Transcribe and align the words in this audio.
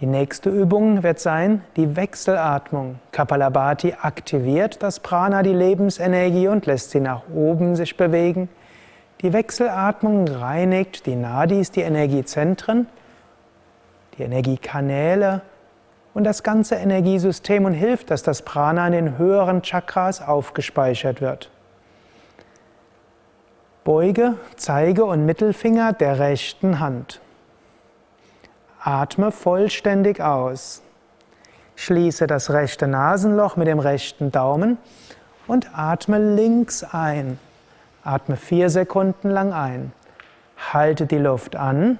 Die 0.00 0.06
nächste 0.06 0.48
Übung 0.48 1.02
wird 1.02 1.18
sein 1.18 1.62
die 1.74 1.96
Wechselatmung. 1.96 3.00
Kapalabhati 3.10 3.94
aktiviert 4.00 4.80
das 4.80 5.00
Prana, 5.00 5.42
die 5.42 5.52
Lebensenergie 5.52 6.46
und 6.46 6.66
lässt 6.66 6.92
sie 6.92 7.00
nach 7.00 7.22
oben 7.34 7.74
sich 7.74 7.96
bewegen. 7.96 8.48
Die 9.22 9.32
Wechselatmung 9.32 10.28
reinigt 10.28 11.06
die 11.06 11.16
Nadis, 11.16 11.72
die 11.72 11.80
Energiezentren, 11.80 12.86
die 14.16 14.22
Energiekanäle 14.22 15.42
und 16.14 16.22
das 16.22 16.44
ganze 16.44 16.76
Energiesystem 16.76 17.64
und 17.64 17.72
hilft, 17.72 18.12
dass 18.12 18.22
das 18.22 18.42
Prana 18.42 18.86
in 18.86 18.92
den 18.92 19.18
höheren 19.18 19.62
Chakras 19.62 20.22
aufgespeichert 20.22 21.20
wird. 21.20 21.50
Beuge 23.82 24.34
Zeige 24.54 25.04
und 25.04 25.26
Mittelfinger 25.26 25.92
der 25.92 26.20
rechten 26.20 26.78
Hand. 26.78 27.20
Atme 28.80 29.32
vollständig 29.32 30.20
aus. 30.20 30.82
Schließe 31.76 32.26
das 32.26 32.50
rechte 32.50 32.86
Nasenloch 32.86 33.56
mit 33.56 33.68
dem 33.68 33.78
rechten 33.78 34.32
Daumen 34.32 34.78
und 35.46 35.70
atme 35.76 36.18
links 36.18 36.84
ein. 36.84 37.38
Atme 38.04 38.36
vier 38.36 38.70
Sekunden 38.70 39.30
lang 39.30 39.52
ein. 39.52 39.92
Halte 40.72 41.06
die 41.06 41.18
Luft 41.18 41.56
an. 41.56 41.98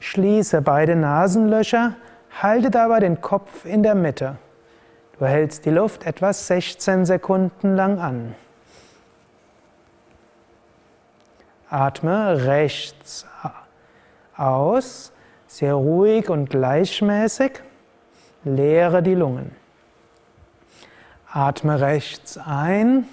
Schließe 0.00 0.62
beide 0.62 0.96
Nasenlöcher. 0.96 1.94
Halte 2.40 2.70
dabei 2.70 3.00
den 3.00 3.20
Kopf 3.20 3.64
in 3.64 3.82
der 3.82 3.94
Mitte. 3.94 4.36
Du 5.18 5.26
hältst 5.26 5.64
die 5.64 5.70
Luft 5.70 6.04
etwa 6.06 6.32
16 6.32 7.06
Sekunden 7.06 7.76
lang 7.76 8.00
an. 8.00 8.34
Atme 11.70 12.46
rechts 12.46 13.26
aus. 14.36 15.11
Sehr 15.52 15.74
ruhig 15.74 16.30
und 16.30 16.48
gleichmäßig. 16.48 17.60
Leere 18.42 19.02
die 19.02 19.14
Lungen. 19.14 19.54
Atme 21.30 21.78
rechts 21.78 22.38
ein 22.38 23.06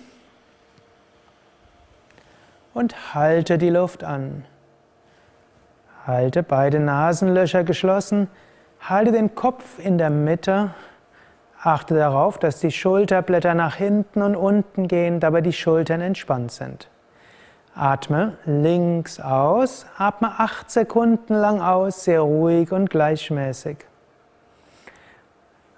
und 2.74 3.14
halte 3.14 3.58
die 3.58 3.70
Luft 3.70 4.06
an. 4.06 4.46
Halte 6.08 6.42
beide 6.42 6.80
Nasenlöcher 6.80 7.66
geschlossen. 7.66 8.30
Halte 8.80 9.12
den 9.12 9.36
Kopf 9.36 9.78
in 9.78 9.98
der 9.98 10.10
Mitte. 10.10 10.74
Achte 11.62 11.94
darauf, 11.94 12.40
dass 12.40 12.62
die 12.62 12.72
Schulterblätter 12.72 13.54
nach 13.54 13.76
hinten 13.76 14.22
und 14.22 14.38
unten 14.38 14.88
gehen, 14.88 15.20
dabei 15.20 15.42
die 15.42 15.52
Schultern 15.52 16.00
entspannt 16.00 16.54
sind. 16.54 16.88
Atme 17.80 18.34
links 18.46 19.22
aus, 19.22 19.86
atme 19.98 20.38
acht 20.38 20.70
Sekunden 20.70 21.34
lang 21.34 21.62
aus, 21.62 22.04
sehr 22.04 22.20
ruhig 22.20 22.74
und 22.74 22.90
gleichmäßig. 22.90 23.78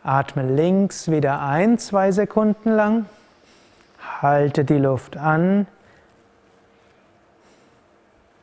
Atme 0.02 0.42
links 0.42 1.12
wieder 1.12 1.42
ein, 1.44 1.78
zwei 1.78 2.12
Sekunden 2.12 2.72
lang. 2.72 3.06
Halte 4.20 4.66
die 4.66 4.80
Luft 4.80 5.16
an. 5.16 5.68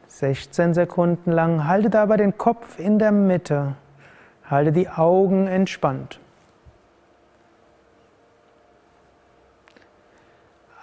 16 0.07 0.75
Sekunden 0.75 1.33
lang. 1.33 1.67
Halte 1.67 1.91
dabei 1.91 2.17
den 2.17 2.39
Kopf 2.39 2.79
in 2.79 3.01
der 3.01 3.11
Mitte. 3.11 3.75
Halte 4.49 4.71
die 4.71 4.89
Augen 4.89 5.49
entspannt. 5.49 6.21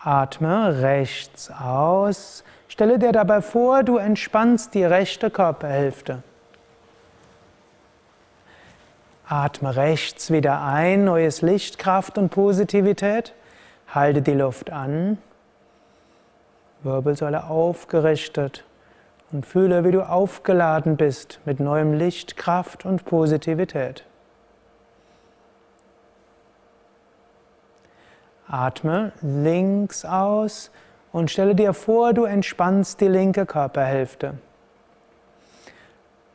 Atme 0.04 0.82
rechts 0.82 1.50
aus. 1.50 2.44
Stelle 2.76 3.00
dir 3.00 3.14
dabei 3.14 3.42
vor, 3.42 3.84
du 3.84 3.96
entspannst 3.96 4.74
die 4.74 4.84
rechte 4.84 5.30
Körperhälfte. 5.30 6.24
Atme 9.26 9.78
rechts 9.78 10.30
wieder 10.30 10.62
ein, 10.62 11.06
neues 11.06 11.42
Licht, 11.42 11.80
Kraft 11.80 12.18
und 12.18 12.32
Positivität. 12.32 13.34
Halte 13.88 14.22
die 14.22 14.34
Luft 14.34 14.74
an. 14.74 15.20
Wirbelsäule 16.84 17.46
aufgerichtet 17.46 18.66
und 19.32 19.46
fühle, 19.46 19.86
wie 19.86 19.94
du 19.94 20.02
aufgeladen 20.02 20.98
bist 20.98 21.40
mit 21.46 21.62
neuem 21.62 21.94
Licht, 21.94 22.36
Kraft 22.36 22.84
und 22.84 23.06
Positivität. 23.06 24.04
Atme 28.50 29.14
links 29.22 30.04
aus 30.04 30.72
und 31.16 31.32
stelle 31.32 31.56
dir 31.56 31.74
vor, 31.74 32.12
du 32.12 32.26
entspannst 32.26 33.00
die 33.00 33.08
linke 33.08 33.46
Körperhälfte. 33.46 34.34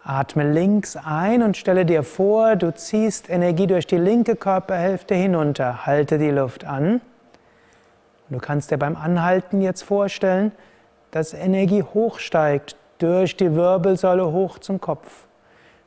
Atme 0.02 0.50
links 0.50 0.96
ein 0.96 1.42
und 1.42 1.58
stelle 1.58 1.84
dir 1.84 2.02
vor, 2.02 2.56
du 2.56 2.72
ziehst 2.72 3.28
Energie 3.28 3.66
durch 3.66 3.86
die 3.86 3.98
linke 3.98 4.36
Körperhälfte 4.36 5.14
hinunter. 5.14 5.84
Halte 5.84 6.16
die 6.16 6.30
Luft 6.30 6.64
an. 6.64 7.02
Du 8.30 8.38
kannst 8.38 8.70
dir 8.70 8.78
beim 8.78 8.96
Anhalten 8.96 9.60
jetzt 9.60 9.82
vorstellen, 9.82 10.50
dass 11.10 11.34
Energie 11.34 11.82
hochsteigt 11.82 12.74
durch 12.96 13.36
die 13.36 13.54
Wirbelsäule 13.54 14.32
hoch 14.32 14.60
zum 14.60 14.80
Kopf. 14.80 15.26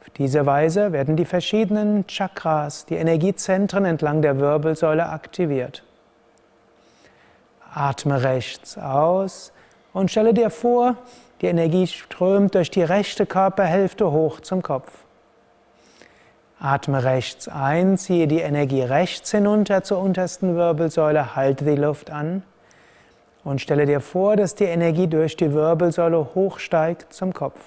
Auf 0.02 0.12
diese 0.12 0.46
Weise 0.46 0.92
werden 0.92 1.16
die 1.16 1.26
verschiedenen 1.26 2.06
Chakras, 2.06 2.86
die 2.86 2.98
Energiezentren 2.98 3.86
entlang 3.86 4.22
der 4.22 4.38
Wirbelsäule 4.38 5.10
aktiviert. 5.10 5.84
Atme 7.74 8.24
rechts 8.24 8.78
aus 8.78 9.52
und 9.94 10.12
stelle 10.12 10.34
dir 10.34 10.50
vor, 10.50 10.96
die 11.42 11.48
Energie 11.48 11.88
strömt 11.88 12.56
durch 12.56 12.72
die 12.72 12.84
rechte 12.84 13.26
Körperhälfte 13.26 14.12
hoch 14.12 14.40
zum 14.40 14.62
Kopf. 14.62 14.92
Atme 16.60 17.04
rechts 17.04 17.48
ein, 17.48 17.98
ziehe 17.98 18.28
die 18.28 18.40
Energie 18.40 18.84
rechts 18.84 19.32
hinunter 19.32 19.84
zur 19.84 20.00
untersten 20.00 20.56
Wirbelsäule, 20.56 21.36
halte 21.36 21.66
die 21.66 21.76
Luft 21.76 22.10
an 22.10 22.44
und 23.44 23.60
stelle 23.60 23.86
dir 23.86 24.00
vor, 24.00 24.38
dass 24.38 24.56
die 24.56 24.64
Energie 24.64 25.08
durch 25.08 25.36
die 25.36 25.52
Wirbelsäule 25.52 26.36
hochsteigt 26.36 27.12
zum 27.12 27.34
Kopf. 27.34 27.60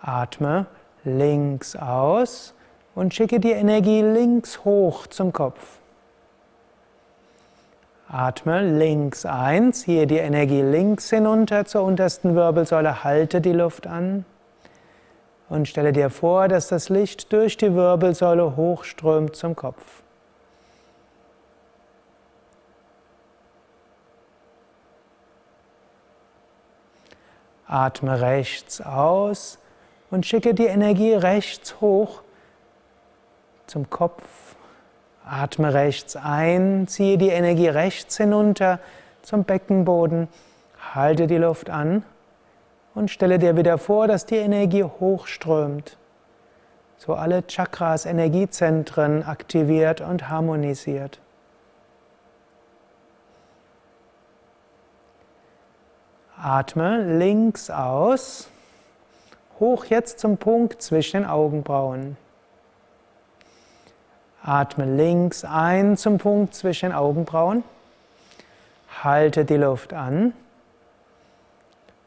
Atme 0.00 0.66
links 1.04 1.74
aus 1.74 2.54
und 2.94 3.14
schicke 3.14 3.40
die 3.40 3.52
Energie 3.52 4.02
links 4.02 4.64
hoch 4.64 5.06
zum 5.06 5.32
Kopf. 5.32 5.78
Atme 8.08 8.60
links 8.60 9.24
ein, 9.24 9.72
ziehe 9.72 10.06
die 10.06 10.18
Energie 10.18 10.60
links 10.60 11.08
hinunter 11.08 11.64
zur 11.64 11.84
untersten 11.84 12.34
Wirbelsäule, 12.34 13.04
halte 13.04 13.40
die 13.40 13.52
Luft 13.52 13.86
an 13.86 14.26
und 15.48 15.66
stelle 15.66 15.92
dir 15.92 16.10
vor, 16.10 16.48
dass 16.48 16.68
das 16.68 16.90
Licht 16.90 17.32
durch 17.32 17.56
die 17.56 17.74
Wirbelsäule 17.74 18.56
hochströmt 18.56 19.34
zum 19.34 19.56
Kopf. 19.56 20.02
Atme 27.66 28.20
rechts 28.20 28.82
aus 28.82 29.58
und 30.10 30.26
schicke 30.26 30.52
die 30.52 30.66
Energie 30.66 31.14
rechts 31.14 31.80
hoch 31.80 32.21
zum 33.72 33.88
Kopf. 33.88 34.22
Atme 35.24 35.72
rechts 35.72 36.14
ein, 36.14 36.86
ziehe 36.88 37.16
die 37.16 37.30
Energie 37.30 37.68
rechts 37.68 38.18
hinunter 38.18 38.80
zum 39.22 39.44
Beckenboden, 39.44 40.28
halte 40.94 41.26
die 41.26 41.38
Luft 41.38 41.70
an 41.70 42.04
und 42.94 43.10
stelle 43.10 43.38
dir 43.38 43.56
wieder 43.56 43.78
vor, 43.78 44.08
dass 44.08 44.26
die 44.26 44.36
Energie 44.36 44.84
hochströmt, 44.84 45.96
so 46.98 47.14
alle 47.14 47.46
Chakras, 47.46 48.04
Energiezentren 48.04 49.22
aktiviert 49.22 50.02
und 50.02 50.28
harmonisiert. 50.28 51.18
Atme 56.36 57.16
links 57.16 57.70
aus, 57.70 58.50
hoch 59.60 59.86
jetzt 59.86 60.18
zum 60.18 60.36
Punkt 60.36 60.82
zwischen 60.82 61.22
den 61.22 61.30
Augenbrauen. 61.30 62.18
Atme 64.44 64.84
links 64.84 65.44
ein 65.44 65.96
zum 65.96 66.18
Punkt 66.18 66.54
zwischen 66.54 66.90
den 66.90 66.94
Augenbrauen. 66.94 67.62
Halte 69.02 69.44
die 69.44 69.56
Luft 69.56 69.92
an 69.92 70.32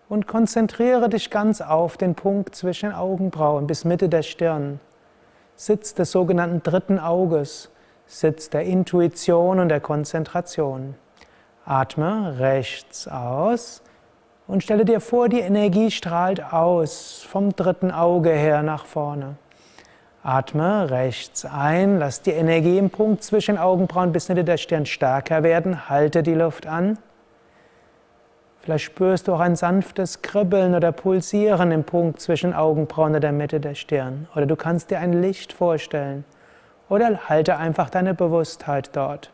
und 0.10 0.28
konzentriere 0.28 1.10
dich 1.10 1.30
ganz 1.30 1.62
auf 1.62 1.98
den 1.98 2.14
Punkt 2.14 2.56
zwischen 2.56 2.90
den 2.90 2.96
Augenbrauen 2.96 3.68
bis 3.68 3.86
Mitte 3.86 4.10
der 4.10 4.22
Stirn. 4.22 4.80
Sitz 5.56 5.94
des 5.94 6.12
sogenannten 6.12 6.62
dritten 6.62 7.00
Auges, 7.00 7.70
Sitz 8.06 8.50
der 8.50 8.64
Intuition 8.64 9.60
und 9.60 9.70
der 9.70 9.80
Konzentration. 9.80 10.96
Atme 11.66 12.38
rechts 12.38 13.08
aus 13.08 13.82
und 14.46 14.62
stelle 14.62 14.84
dir 14.84 15.00
vor, 15.00 15.30
die 15.30 15.40
Energie 15.40 15.90
strahlt 15.90 16.54
aus 16.54 17.26
vom 17.28 17.56
dritten 17.56 17.92
Auge 17.92 18.32
her 18.32 18.62
nach 18.62 18.86
vorne. 18.86 19.38
Atme 20.25 20.89
rechts 20.89 21.45
ein, 21.45 22.00
lass 22.00 22.24
die 22.24 22.31
Energie 22.31 22.80
im 22.80 22.89
Punkt 22.89 23.24
zwischen 23.24 23.60
Augenbrauen 23.60 24.12
bis 24.12 24.27
Mitte 24.27 24.44
der 24.44 24.57
Stirn 24.57 24.88
stärker 24.88 25.44
werden, 25.44 25.88
halte 25.88 26.24
die 26.24 26.33
Luft 26.33 26.66
an. 26.66 26.98
Vielleicht 28.57 28.86
spürst 28.86 29.27
du 29.27 29.36
auch 29.36 29.39
ein 29.39 29.56
sanftes 29.56 30.24
Kribbeln 30.24 30.74
oder 30.74 30.92
Pulsieren 30.92 31.72
im 31.72 31.83
Punkt 31.83 32.22
zwischen 32.22 32.56
Augenbrauen 32.56 33.12
oder 33.12 33.19
der 33.19 33.33
Mitte 33.33 33.60
der 33.60 33.75
Stirn. 33.75 34.27
Oder 34.36 34.48
du 34.48 34.56
kannst 34.56 34.89
dir 34.89 34.98
ein 34.98 35.22
Licht 35.22 35.54
vorstellen. 35.54 36.25
Oder 36.89 37.30
halte 37.30 37.57
einfach 37.57 37.92
deine 37.92 38.16
Bewusstheit 38.16 38.89
dort. 38.94 39.31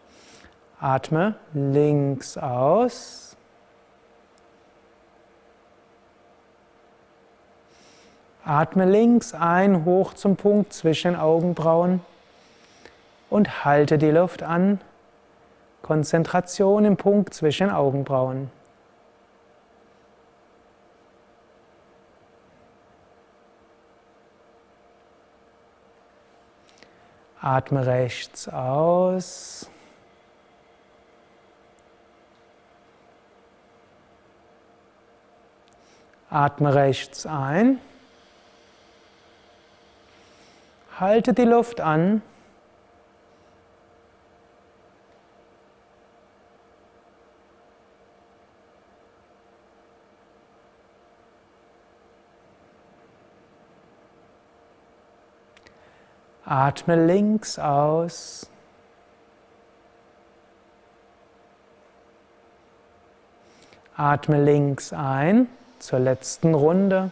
Atme 0.81 1.35
links 1.53 2.37
aus. 2.37 3.30
Atme 8.43 8.85
links 8.85 9.33
ein, 9.33 9.85
hoch 9.85 10.13
zum 10.13 10.35
Punkt 10.35 10.73
zwischen 10.73 11.15
Augenbrauen 11.15 12.01
und 13.29 13.63
halte 13.63 13.97
die 13.97 14.09
Luft 14.09 14.41
an. 14.41 14.81
Konzentration 15.83 16.85
im 16.85 16.97
Punkt 16.97 17.33
zwischen 17.33 17.69
Augenbrauen. 17.69 18.49
Atme 27.39 27.85
rechts 27.85 28.47
aus. 28.47 29.69
Atme 36.29 36.73
rechts 36.73 37.25
ein. 37.25 37.79
Halte 41.01 41.33
die 41.33 41.45
Luft 41.45 41.81
an. 41.81 42.21
Atme 56.45 57.07
links 57.07 57.57
aus. 57.57 58.47
Atme 63.97 64.43
links 64.43 64.93
ein 64.93 65.47
zur 65.79 65.97
letzten 65.97 66.53
Runde. 66.53 67.09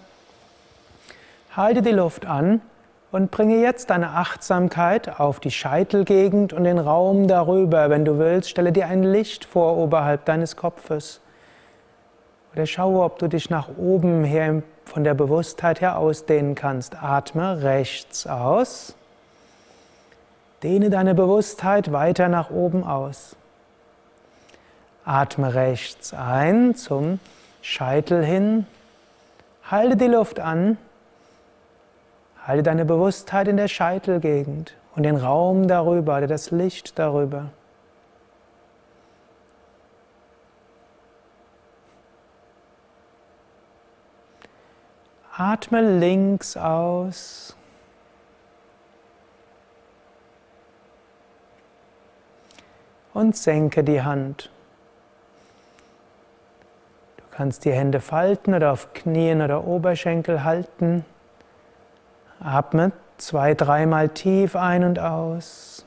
Halte 1.55 1.81
die 1.81 1.89
Luft 1.89 2.27
an 2.27 2.61
und 3.11 3.31
bringe 3.31 3.57
jetzt 3.57 3.89
deine 3.89 4.11
Achtsamkeit 4.11 5.19
auf 5.19 5.39
die 5.39 5.51
Scheitelgegend 5.51 6.53
und 6.53 6.63
den 6.63 6.77
Raum 6.77 7.27
darüber. 7.27 7.89
Wenn 7.89 8.05
du 8.05 8.19
willst, 8.19 8.49
stelle 8.49 8.71
dir 8.71 8.87
ein 8.87 9.03
Licht 9.03 9.45
vor 9.45 9.77
oberhalb 9.77 10.25
deines 10.25 10.55
Kopfes. 10.55 11.21
Oder 12.53 12.65
schaue, 12.65 13.03
ob 13.03 13.19
du 13.19 13.27
dich 13.27 13.49
nach 13.49 13.69
oben 13.77 14.23
her 14.23 14.61
von 14.85 15.03
der 15.03 15.13
Bewusstheit 15.13 15.81
her 15.81 15.97
ausdehnen 15.97 16.55
kannst. 16.55 17.01
Atme 17.01 17.63
rechts 17.63 18.27
aus. 18.27 18.95
Dehne 20.61 20.89
deine 20.89 21.15
Bewusstheit 21.15 21.91
weiter 21.91 22.27
nach 22.27 22.49
oben 22.49 22.83
aus. 22.83 23.35
Atme 25.05 25.53
rechts 25.53 26.13
ein 26.13 26.75
zum 26.75 27.19
Scheitel 27.61 28.23
hin. 28.23 28.67
Halte 29.69 29.95
die 29.95 30.07
Luft 30.07 30.39
an. 30.39 30.77
Halte 32.45 32.63
deine 32.63 32.85
Bewusstheit 32.85 33.47
in 33.47 33.57
der 33.57 33.67
Scheitelgegend 33.67 34.75
und 34.95 35.03
den 35.03 35.15
Raum 35.15 35.67
darüber 35.67 36.17
oder 36.17 36.27
das 36.27 36.51
Licht 36.51 36.97
darüber. 36.97 37.51
Atme 45.37 45.99
links 45.99 46.57
aus. 46.57 47.55
und 53.19 53.35
senke 53.35 53.83
die 53.83 54.01
Hand. 54.01 54.49
Du 57.17 57.23
kannst 57.31 57.65
die 57.65 57.71
Hände 57.71 57.99
falten 57.99 58.53
oder 58.53 58.71
auf 58.71 58.93
Knien 58.93 59.41
oder 59.41 59.65
Oberschenkel 59.65 60.43
halten. 60.43 61.05
Atme 62.39 62.91
zwei, 63.17 63.53
dreimal 63.53 64.09
tief 64.09 64.55
ein 64.55 64.83
und 64.83 64.99
aus. 64.99 65.85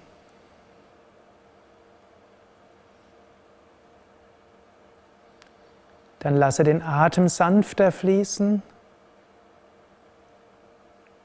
Dann 6.18 6.36
lasse 6.36 6.62
den 6.62 6.82
Atem 6.82 7.28
sanfter 7.28 7.90
fließen. 7.90 8.62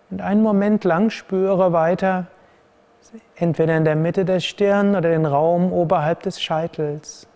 Und 0.10 0.22
einen 0.22 0.42
Moment 0.42 0.84
lang 0.86 1.10
spüre 1.10 1.74
weiter, 1.74 2.28
entweder 3.36 3.78
in 3.78 3.86
der 3.86 3.96
Mitte 3.96 4.26
der 4.26 4.40
Stirn 4.40 4.96
oder 4.96 5.10
den 5.10 5.26
Raum 5.26 5.72
oberhalb 5.72 6.24
des 6.24 6.42
Scheitels. 6.42 7.28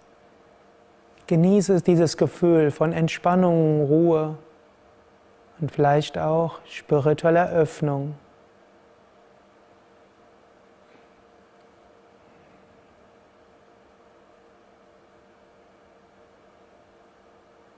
Genieße 1.27 1.81
dieses 1.81 2.17
Gefühl 2.17 2.71
von 2.71 2.93
Entspannung, 2.93 3.83
Ruhe 3.83 4.37
und 5.61 5.71
vielleicht 5.71 6.17
auch 6.17 6.59
spiritueller 6.67 7.49
Öffnung. 7.51 8.15